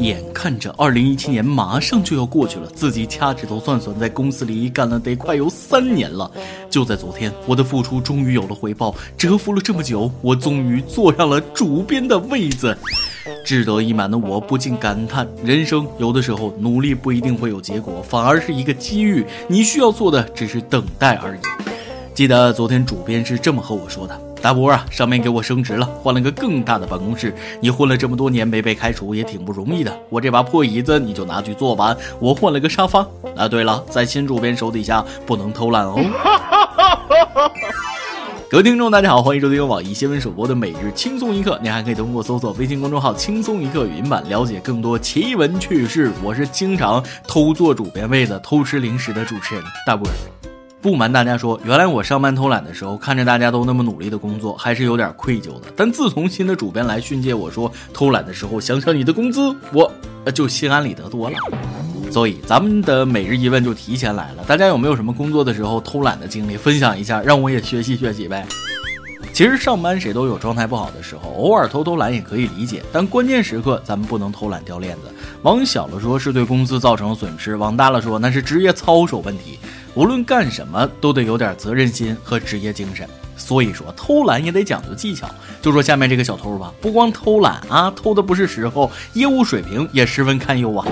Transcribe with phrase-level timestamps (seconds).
[0.00, 6.30] 眼看着二零一七年马上就要过去了，自己掐指头算算，在公司里干了得快有三年了。
[6.68, 12.76] 就在昨天，我的付出终于有了回报，蛰伏了这么久，我终于坐上了主编的位子。
[13.46, 19.24] 志得意满的我不禁感叹：人生有的时候努力不一定会有结果，反而是一个机遇。
[19.48, 21.40] 你需要做的只是等待而已。
[22.12, 24.33] 记得昨天主编是这么和我说的。
[24.44, 27.34] 大波啊，上面给我升职了，换了个更大的办公室。
[27.60, 29.90] 你混了这么多年没被开除，也挺不容易的。
[30.10, 31.96] 我这把破椅子你就拿去坐吧。
[32.20, 33.00] 我换了个沙发。
[33.34, 35.96] 啊，对了，在新主编手底下不能偷懒哦。
[38.50, 41.58] 各位听众，大家好，欢迎收听网易新闻首播的每日轻松一刻。
[41.62, 46.12] 您还可以通过搜索微信公众号“轻松一刻”语音版了解更多奇闻趣事。
[46.22, 50.06] 我是经常偷坐主编位子、偷吃零食的主持人大波。
[50.84, 55.72] 不瞒大家说，原来我上班偷懒的时候，看着大家都那么努力的工作，还是有点愧疚的。
[55.74, 59.90] 但自从新的主编来训诫我说偷懒的时候想想你的工资，我
[60.34, 61.36] 就心安理得多了。
[62.12, 68.46] 所以咱们的每日一问就提前来了，大家有没有什么工作的时候偷懒的经历，分享一下，让我也学习学习呗。
[69.32, 75.10] 其实上班谁都有状态不好的时候，偶尔偷偷懒也可以理解，但关键时刻咱们不能偷懒掉链子。
[75.44, 79.58] 往小了说是对公司造成了损失，往大了说那是职业操守问题。
[79.94, 85.28] 无论干什么都得有点责任心和职业精神，所以说偷懒也得讲究技巧。
[85.62, 90.84] 就说下面这个小偷吧，不光偷懒啊，偷的不是时候，业务水平也十分堪忧啊。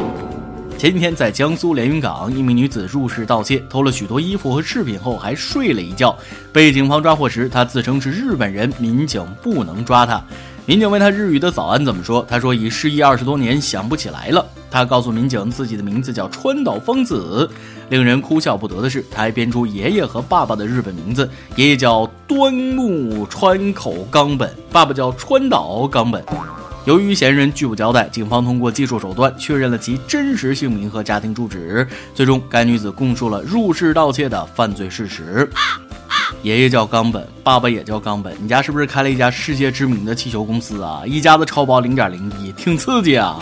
[0.78, 6.16] 前几天在江苏连云港，一名女子入室盗窃，偷了许多衣服和饰品后还睡了一觉，
[6.52, 10.22] 被警方抓获时，她自称是日本人，民警不能抓她。
[10.64, 14.44] 民警问她日语的早安怎么说，她说已失忆二十多年，想不起来了。
[14.70, 17.48] 她告诉民警自己的名字叫川岛芳子。
[17.88, 26.24] 令人哭笑不得的是，他还编出爷爷和爸爸的日本名字，爷爷叫端木川口冈本，爸爸叫川岛冈本。
[26.84, 35.48] 由于嫌疑人拒不交代，警方通过技术手段确认了其真实姓名和家庭住址，最终该女子供述了入室盗窃的犯罪事实。
[36.42, 38.34] 爷爷叫冈本，爸爸也叫冈本。
[38.40, 41.02] 你家是不是开了一家世界知名的气球公司啊？
[41.06, 43.38] 一家子超薄零点零一，挺刺激啊！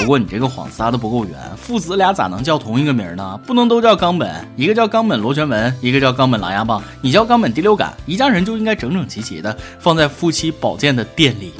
[0.00, 3.38] 不过你这个谎撒的不够圆，父子俩咋能叫同一个名呢？
[3.46, 11.52] 不能都叫冈本，一个叫冈本螺旋纹，一个叫冈本狼牙棒，你叫冈本第六感，一家人就应该整整齐齐的放在夫妻保健的店里。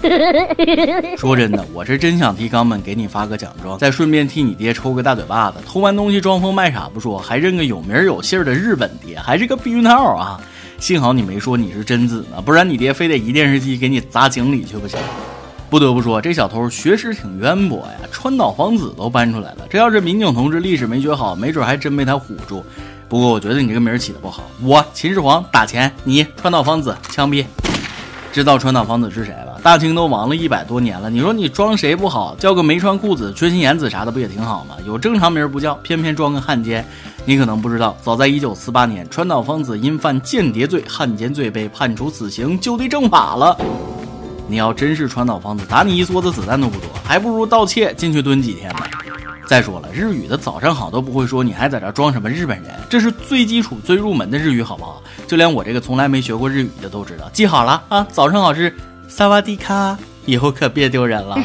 [1.16, 5.58] 说真的，我是真想替冈本给你发个奖状，再顺便替你爹抽个大嘴巴子。
[5.64, 10.40] 偷完东西装疯卖傻不说，还认个有名有姓的日本爹，还是个避孕套啊！
[10.80, 14.98] 幸好你没说你是贞子呢，不然你爹非得一电视机给你砸井里去不行。
[15.72, 19.60] 不得不说，这小偷学识挺渊博呀，川岛芳子都搬出来了。
[19.70, 22.62] 这要是民警同志历史没学好，没准还真被他唬住。
[23.08, 27.46] 不过我觉得你这个名起的不好，我秦始皇打钱，你川岛芳子枪毙。
[28.30, 29.58] 知道川岛芳子是谁吧？
[29.62, 32.36] 大清都亡了一百多年了，你说你装谁不好？
[32.38, 34.76] 叫个没穿裤子、缺心眼子啥的不也挺好吗？
[34.86, 36.86] 有正常名不叫，偏偏装个汉奸。
[37.24, 43.56] 你可能不知道，早在一九四八年，川岛芳子因犯间谍罪、汉奸罪被判处死刑，就地正法了。
[44.48, 48.80] 你要真是川岛芳子，打你一梭子子弹都不多，还不如盗窃进去蹲几天呢。
[49.46, 52.72] 再说了，日语的早上好都不会说，你还在这装什么日本人？
[52.88, 55.02] 这是最基础、最入门的日语，好不好？
[55.26, 58.06] 就连我这个从来没学过日语的都知道，记好了啊！
[58.10, 58.74] 早上好是
[59.08, 61.36] 萨瓦迪卡，以后可别丢人了。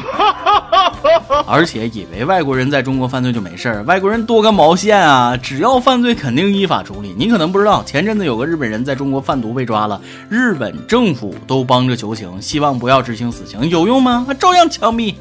[1.48, 5.38] 而且以为外国人在中国犯罪就没事儿，外国人多个毛线啊！
[5.38, 7.14] 只要犯罪，肯定依法处理。
[7.18, 14.26] 你可能不知道，前阵子有个日本人在中国贩毒被抓了，日本政府都帮着求情，希望不要执行死刑，有用吗？
[14.40, 15.14] 照样枪毙。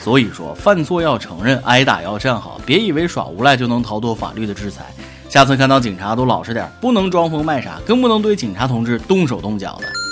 [0.00, 4.84] 所以说，犯错要承认，挨打要站好，别以为耍无赖就能逃脱法律的制裁。
[5.28, 10.03] 下次看到警察都老实点，不能装疯卖傻，更不能对警察同志动手动脚的。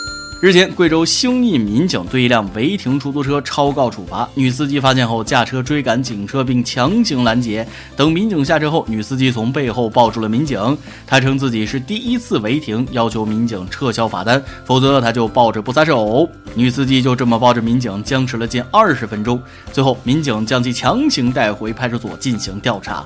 [0.42, 7.64] 日前，贵州兴义民警对一辆违停出租车超告处罚，女司机发现后驾车追赶警车并强行拦截。
[7.94, 10.76] 等民警下车后，女司机从背后抱住了民警。
[11.06, 16.28] 她称自己是第一次违停，要求民警撤销罚单，否则她就抱着不撒手。
[16.56, 19.40] 女司机就这么抱着民警僵持了近二十分钟，
[19.70, 23.05] 最后民警将其强行带回派出所进行调查。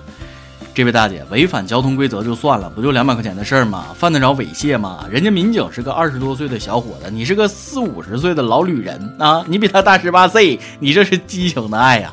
[0.76, 3.86] 这位大姐违反交通规则就算了，不就两百块钱的事儿吗？
[3.98, 5.06] 犯得着猥亵吗？
[5.10, 9.42] 人家民警是个二十多岁的小伙子，你是个四五十岁的老旅人啊！
[9.48, 12.12] 你比他大十八岁，你这是激情的爱呀！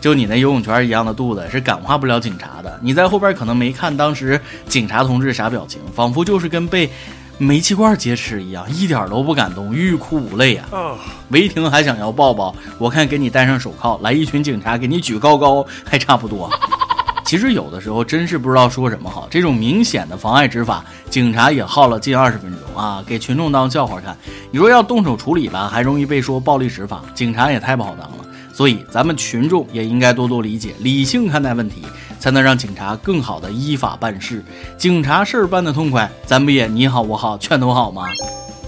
[0.00, 2.76] 就你那游泳圈一样的肚子，是感化不了警察的。
[2.82, 6.90] 你在后边可能没看当时警察同志啥表情，仿佛就是跟被
[7.38, 10.98] 煤气罐劫持一样，一点都不感动，欲哭无泪啊！
[11.28, 12.52] 违停还想要抱抱？
[12.78, 16.50] 我看给你戴上手铐，来一群警察给你举高高，还差不多。
[17.32, 19.26] 其实有的时候真是不知道说什么好。
[19.30, 24.14] 这种明显的妨碍执法，警察也耗了近二十分钟啊，给群众当笑话看。
[24.50, 28.24] 你说要动手处理吧，还容易被说暴力执法，警察也太不好当了。
[28.52, 31.80] 所以咱们群众也应该多多理解，理性看待问题，
[32.18, 34.44] 才能让警察更好的依法办事。
[34.76, 38.04] 警察事儿办得痛快，咱不也你好我好全都好吗？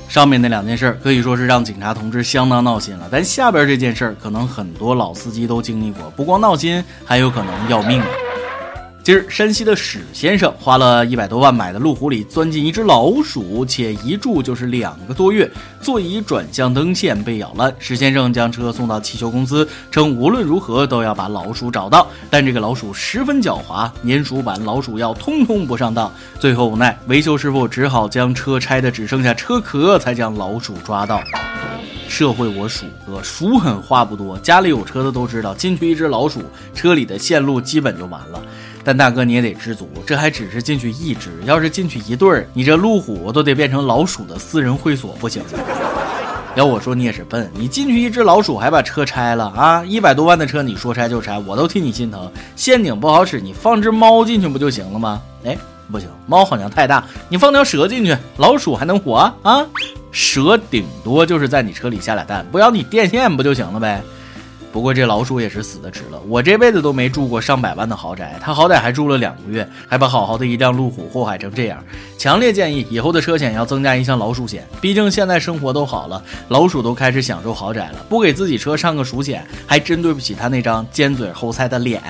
[0.08, 8.02] 上面那两件事可以说是让警察同志相当闹心了，但下边这件事儿可能很多老司机都经历过，不光闹心，还有可能要命。
[9.04, 15.48] 今儿，山西的史先生花了一百多万买的路虎里钻进一只老鼠，且一住就是两个多月，
[15.78, 17.70] 座椅转向灯线被咬烂。
[17.78, 22.06] 史先生将车送到汽修公司，称无论如何都要把老鼠找到。
[22.30, 26.10] 但这个老鼠十分狡猾，粘鼠板、老鼠药通通不上当。
[26.40, 31.20] 最后无奈，维修师傅只好将车拆的只剩下车壳，才将老鼠抓到。
[32.08, 36.40] 社会我鼠哥，鼠狠话不多，家里有车的都知道，进去一只老鼠，
[36.74, 38.42] 车里的线路基本就完了。
[38.84, 45.42] 但大哥你也得知足，这还只是进去一只，要是进去一对儿，你这路虎都得变成老鼠的私人会所不行。
[46.54, 49.84] 要我说你也是笨，你进去一只老鼠还把车拆了啊！
[49.84, 52.30] 一百多万的车你说拆就拆，我都替你心疼。
[52.54, 55.20] 陷阱不好使，你放只猫进去不就行了吗？
[55.44, 55.58] 哎，
[55.90, 59.66] 不行，猫好像太大，你放条蛇进去，老鼠还能活啊？
[60.12, 64.00] 蛇顶多就是在你车里下俩蛋，不咬你电线不就行了呗？
[64.74, 71.80] 不过这老鼠也是死的值了，我这辈子都没住过上百万的豪宅，他好歹还住了两个月，还把好好的一辆路虎祸害成这样。
[72.18, 82.02] 强烈建议以后的车险要增加一项老鼠险，毕竟现在生活都好了，老鼠都开始享受豪宅了，不给自己车上个鼠险，还真对不起他那张尖嘴猴腮的脸。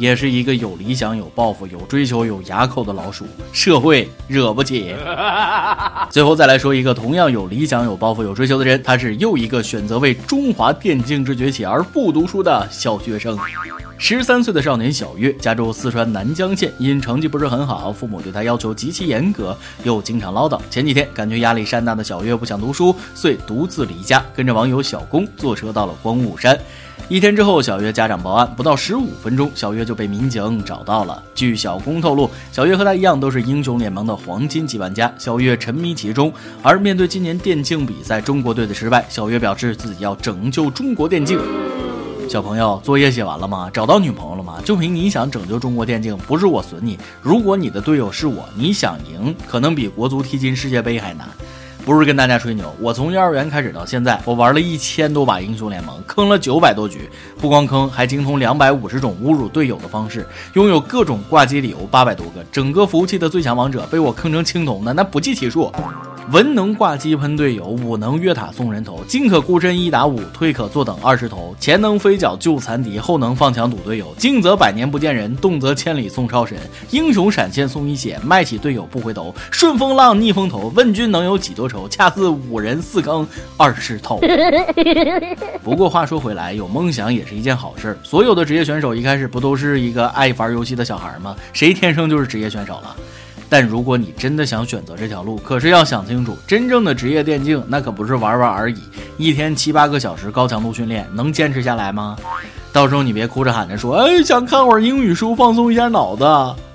[0.00, 4.94] 也是一个有理想、有抱负、有追求、有牙口的老鼠，社会惹不起。
[6.08, 13.38] 最后再来说一个同样有理想、有抱负、有追求的人，他是又一个选择为中华电竞之崛起而不读书的小学生。
[13.98, 19.54] 十三岁的少年小月，家住四川南江县，因成绩不是很好，父母对他要求极其严格，
[19.84, 20.58] 又经常唠叨。
[20.70, 26.58] 前几天感觉压力山大的小月不想读书，遂独自离家，跟着网友小工坐车到了光雾山。
[27.08, 31.20] 一天之后，小月家长报案，不到十五分钟，小月就被民警找到了。
[31.34, 36.32] 据小龚透露，小月和他一样都是英雄联盟的黄金级玩家，小月沉迷其中。
[36.62, 41.40] 而面对今年电竞比赛中国队的失败，小月表示自己要拯救中国电竞。
[42.28, 43.68] 小朋友，作业写完了吗？
[43.72, 44.60] 找到女朋友了吗？
[44.64, 46.96] 就凭你想拯救中国电竞，不是我损你。
[47.20, 51.28] 如果你的队友是我，你想赢，可能比国足踢进世界杯还难。
[51.90, 57.10] 不是跟大家吹牛，我从幼儿园开始到现在，我玩了一千多把英雄联盟，坑了九百多局，
[57.40, 65.72] 不光坑，还精通两百五十种侮辱队友的方式，拥有各种挂机理由八百多个，整个服务器的最强王者被我坑成青铜的那不计其数。
[66.32, 76.56] 文能挂机喷队友，武能越塔送人头，进可孤身一打五，退可坐等二十头，前能飞脚救残敌，后能放墙堵队友，静则百年不见人，动则千里送超神，
[76.90, 81.88] 英雄闪现送一血，卖起队友不回头，顺风浪逆风头，问君能有几多愁？
[81.88, 84.20] 恰似五人四坑二十头。
[85.64, 87.98] 不过话说回来，有梦想也是一件好事。
[88.04, 91.34] 所有的职业选手一开始不都是一个爱玩游戏的小孩吗？
[91.52, 92.94] 谁天生就是职业选手了？
[93.50, 98.78] 但如果你真的想选择这条路，可是要想清楚，真正的职业电竞那可不是玩玩而已，
[99.18, 102.16] 一天七八个小时高强度训练，能坚持下来吗？
[102.72, 106.24] 到时候你别哭着喊着说，哎，想看会儿英语书放松一下脑子。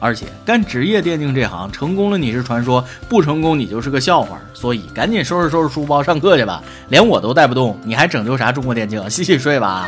[0.01, 4.38] 而且干职业电竞这行，成功了你是传说，不成功你就是个笑话。
[4.54, 9.10] 所以赶紧收拾收拾书包上课去吧，连我都带不动，你还拯救啥中国电竞？
[9.10, 9.88] 洗洗睡吧。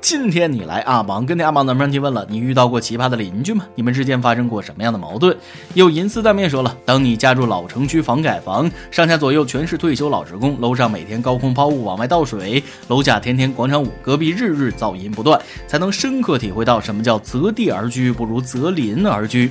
[0.00, 3.66] 今天你来阿榜跟你阿榜男朋提问了，你遇到过奇葩的邻居吗？
[3.74, 5.36] 你们之间发生过什么样的矛盾？
[5.74, 19.50] 有银丝大面说了，当你家住老城区房改房，上下左右全是退休老职工，楼上每天高空抛物往外倒水，楼下天天广场舞，隔壁日日噪音不断，才能深刻体会到什么叫择地而居不如择邻而居。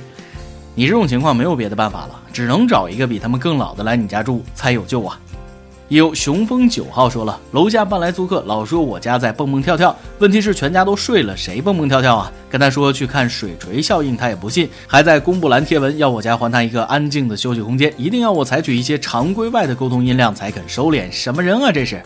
[0.74, 5.20] 你这种情况没有别的办法了，只能找一个比他们更老的来你家住才有救啊。
[5.88, 12.30] 有雄风九号说了，楼下搬来租客，老说我家在蹦蹦跳跳，问题是全家都睡了，谁蹦蹦跳跳啊？
[12.50, 21.10] 跟他说去看水锤效应，他也不信，还在公布栏贴文要我家还他一个安静的休息空间，一定要我采取一些常规外的沟通音量才肯收敛。
[21.10, 22.02] 什么人啊这是？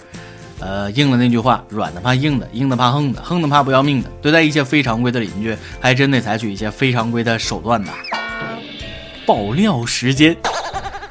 [0.60, 4.08] 呃，应了那句话，软的怕硬的，硬的怕横的，横的怕不要命的。
[4.22, 7.90] 对待一些非常规的邻居，还真得采取一些非常规的手段的。
[9.26, 10.36] 爆料时间。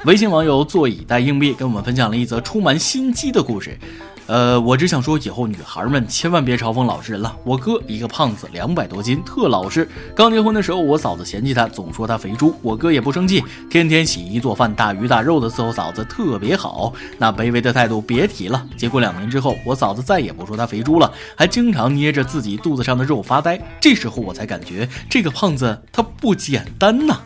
[0.05, 3.77] 微信网友坐以待硬币跟我们分享了一则充满心机的故事。
[4.25, 7.35] 呃，我只想说，以后女孩们千万别嘲讽老实人了。
[7.43, 9.87] 我哥一个胖子，两百多斤，特老实。
[10.15, 12.55] 刚结婚的时候，我嫂子嫌弃他，总说他肥猪。
[12.63, 16.93] 我哥也不生气，天天洗衣做饭，大鱼大肉的伺候嫂子，特别好。
[17.19, 18.65] 那卑微的态度别提了。
[18.75, 23.61] 结果两年之后，我嫂子再也不说他肥猪了，还经常捏着自己肚子上的肉发呆。
[23.79, 27.19] 这时候我才感觉这个胖子他不简单呐。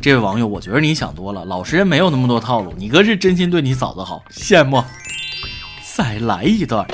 [0.00, 2.72] 这位网友，我觉得你想多了，老实人没有那么多套路。
[2.78, 4.82] 你哥是真心对你嫂子好，羡慕。
[5.94, 6.86] 再来一段。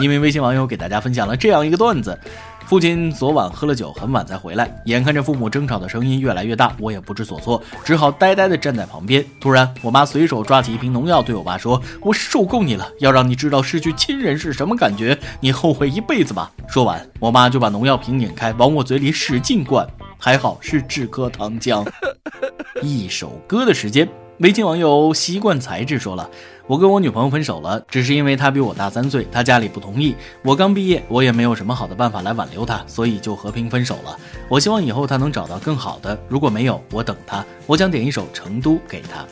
[0.00, 2.16] 一名微信网友给大家分享了这样一个段子：
[2.64, 9.24] 父亲昨晚喝了酒，很晚才回来，眼看着父母争吵的声音越来越大，我也不知所措，只好呆呆地站在旁边。
[9.40, 19.84] 突然，我妈随手抓起一瓶农药，对我爸说：“我受够你了，要让你知道失去亲人是什么感觉，你后悔一辈子吧。”说完，我妈就把农药瓶拧开，往我嘴里使劲灌，
[20.18, 21.86] 还好是止咳糖浆。
[22.82, 24.08] 一首歌的时间。
[24.40, 26.28] 微信网友习惯才智说了
[26.68, 30.14] ：“我跟我女朋友分手了，只是因为她比我大三岁，她家里不同意。
[30.42, 34.14] 我刚毕业，我也没有什么好的办法来挽留她，所以就和平分手了。
[34.50, 37.42] 我希望以后她能找到更好的，如果没有，我等她。
[37.66, 39.24] 我想点一首《成都》给她。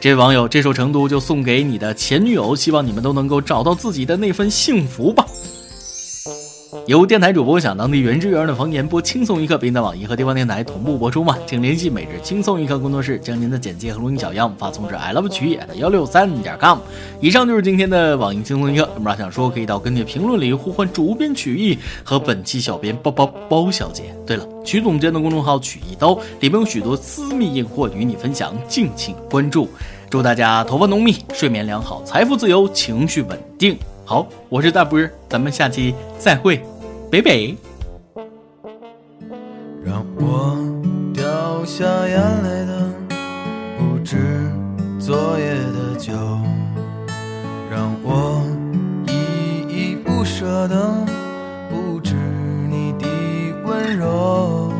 [0.00, 5.26] 这位网友，这首《成都》就送给你的前女友，希望你们都能够找到自己的那份幸福吧。”
[6.86, 11.38] 由电台主播想当地原汁原味的方言播轻松一刻，并在网易和地方电台同步播出吗？
[11.46, 16.78] 请联系每日轻松一刻工作室，将您的简介和录音小样发送至 i love 曲野的幺六三点 com。
[17.20, 18.88] 以上就是今天的网易轻松一刻。
[18.96, 24.12] 有么想说，可以到跟帖评论里呼唤主编曲艺和本期小编包包包小姐。
[24.26, 29.68] 对了，曲总监的公众号曲一刀里面有许多私密硬货与你分享，敬请关注。
[30.10, 33.78] 祝大家头发浓密，睡眠良好，财富自由，情绪稳定。
[34.04, 36.60] 好，我是大波，咱们下期再会。
[37.12, 37.54] 北北，
[39.84, 40.56] 让我
[41.12, 42.90] 掉下眼泪的
[43.76, 44.16] 不止
[44.98, 46.14] 昨夜的酒，
[47.70, 48.42] 让我
[49.08, 49.12] 依
[49.68, 51.06] 依不舍的
[51.68, 52.14] 不止
[52.70, 53.06] 你的
[53.62, 54.72] 温柔。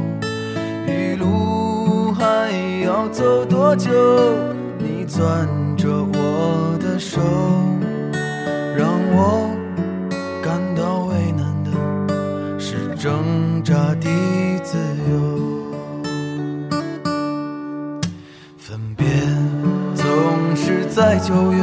[0.86, 2.50] 一路还
[2.82, 3.90] 要走多久？
[4.78, 5.46] 你攥
[5.76, 7.20] 着我的手，
[8.74, 9.51] 让我。
[13.64, 14.08] 扎的
[14.64, 14.76] 自
[15.08, 15.14] 由，
[18.58, 19.06] 分别
[19.94, 21.62] 总是在九月，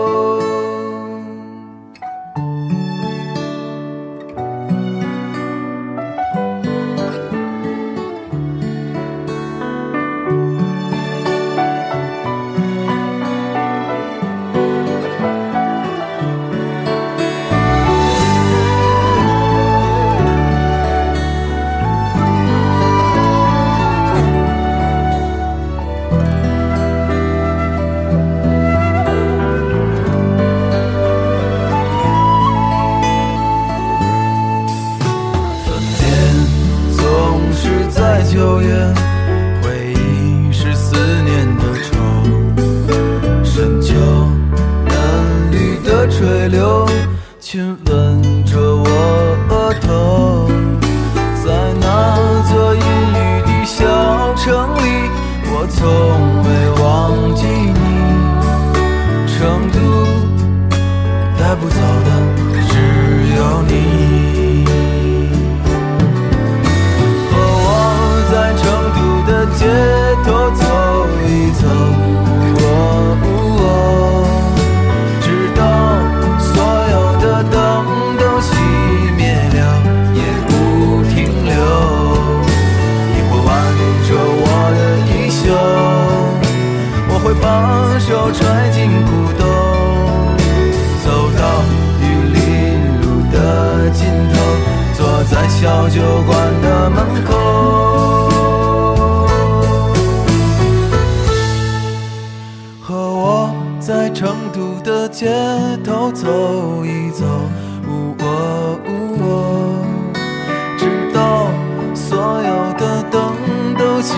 [113.09, 113.35] 灯
[113.77, 114.15] 都熄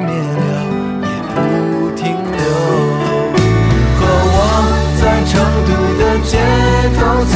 [0.00, 0.48] 灭了，
[1.02, 2.40] 也不停留。
[3.96, 4.00] 和
[4.32, 4.38] 我
[5.00, 5.32] 在成
[5.66, 6.32] 都的街
[6.96, 7.34] 头走。